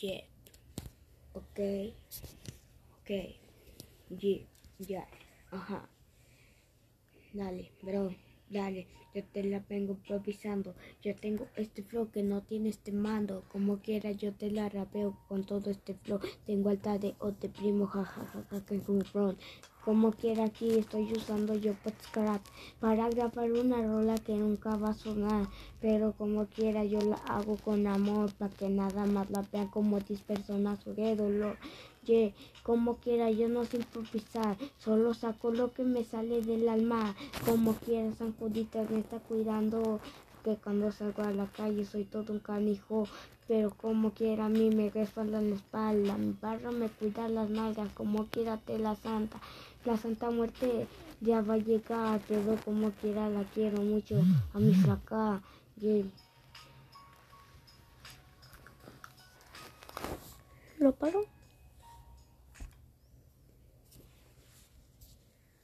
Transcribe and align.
Jet. 0.00 0.24
Ok. 1.34 1.60
Ok. 3.00 3.10
Yeah, 4.08 4.46
ya. 4.78 5.06
Ajá. 5.50 5.88
Dale, 7.34 7.70
bro. 7.82 8.16
Dale, 8.50 8.88
yo 9.14 9.22
te 9.32 9.44
la 9.44 9.60
vengo 9.68 9.92
improvisando. 9.92 10.74
Yo 11.02 11.14
tengo 11.14 11.46
este 11.54 11.84
flow 11.84 12.10
que 12.10 12.24
no 12.24 12.42
tiene 12.42 12.68
este 12.68 12.90
mando. 12.90 13.44
Como 13.52 13.78
quiera 13.78 14.10
yo 14.10 14.32
te 14.34 14.50
la 14.50 14.68
rapeo 14.68 15.16
con 15.28 15.44
todo 15.44 15.70
este 15.70 15.94
flow. 15.94 16.18
Tengo 16.46 16.70
alta 16.70 16.98
de 16.98 17.14
o 17.20 17.30
te 17.30 17.48
primo, 17.48 17.86
jajaja, 17.86 18.44
que 18.66 18.82
un 18.88 19.04
front. 19.04 19.38
Como 19.84 20.10
quiera 20.10 20.46
aquí 20.46 20.78
estoy 20.78 21.12
usando 21.12 21.54
yo 21.54 21.74
Podscrap 21.74 22.42
para 22.80 23.08
grabar 23.08 23.52
una 23.52 23.80
rola 23.82 24.16
que 24.18 24.34
nunca 24.34 24.76
va 24.76 24.90
a 24.90 24.94
sonar. 24.94 25.46
Pero 25.80 26.12
como 26.12 26.46
quiera 26.46 26.84
yo 26.84 27.00
la 27.00 27.16
hago 27.28 27.56
con 27.56 27.86
amor 27.86 28.32
para 28.34 28.52
que 28.52 28.68
nada 28.68 29.06
más 29.06 29.30
la 29.30 29.42
vean 29.52 29.68
como 29.68 30.00
10 30.00 30.22
personas 30.22 30.84
de 30.84 31.14
dolor. 31.14 31.56
Como 32.62 32.96
quiera 32.96 33.30
yo 33.30 33.48
no 33.48 33.64
sé 33.64 33.78
improvisar, 33.78 34.56
solo 34.78 35.14
saco 35.14 35.50
lo 35.50 35.72
que 35.72 35.84
me 35.84 36.04
sale 36.04 36.42
del 36.42 36.68
alma. 36.68 37.14
Como 37.44 37.74
quiera 37.74 38.12
San 38.14 38.32
Juditas 38.34 38.90
me 38.90 39.00
está 39.00 39.18
cuidando, 39.18 40.00
que 40.44 40.56
cuando 40.56 40.90
salgo 40.92 41.22
a 41.22 41.30
la 41.30 41.46
calle 41.46 41.84
soy 41.84 42.04
todo 42.04 42.32
un 42.32 42.40
canijo. 42.40 43.06
Pero 43.48 43.70
como 43.70 44.10
quiera 44.12 44.46
a 44.46 44.48
mí 44.48 44.70
me 44.70 44.90
respaldan 44.90 45.50
la 45.50 45.56
espalda, 45.56 46.16
mi 46.16 46.36
barro 46.40 46.70
me 46.70 46.88
cuida 46.88 47.28
las 47.28 47.50
nalgas, 47.50 47.90
como 47.94 48.26
quiera 48.26 48.58
te 48.58 48.78
la 48.78 48.94
santa. 48.94 49.40
La 49.84 49.96
santa 49.96 50.30
muerte 50.30 50.86
ya 51.20 51.40
va 51.42 51.54
a 51.54 51.58
llegar, 51.58 52.20
pero 52.28 52.56
como 52.64 52.90
quiera 52.92 53.28
la 53.28 53.44
quiero 53.44 53.82
mucho 53.82 54.20
a 54.54 54.58
mi 54.58 54.74
flaca. 54.74 55.42
Yeah. 55.80 56.04
¿Lo 60.78 60.92
paro? 60.92 61.24